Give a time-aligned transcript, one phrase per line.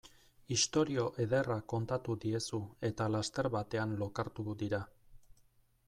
[0.53, 4.85] Istorio ederra kontatu diezu eta laster batean lokartu dira.